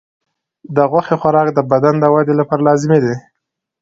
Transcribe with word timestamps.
د 0.75 0.77
غوښې 0.91 1.15
خوراک 1.21 1.47
د 1.53 1.59
بدن 1.71 1.95
د 1.99 2.05
ودې 2.13 2.33
لپاره 2.39 2.65
لازمي 2.67 2.99
دی. 3.03 3.15